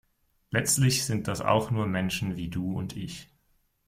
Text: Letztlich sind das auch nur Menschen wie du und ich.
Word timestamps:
Letztlich 0.49 1.05
sind 1.05 1.27
das 1.27 1.41
auch 1.41 1.69
nur 1.69 1.85
Menschen 1.85 2.35
wie 2.35 2.49
du 2.49 2.73
und 2.75 2.97
ich. 2.97 3.29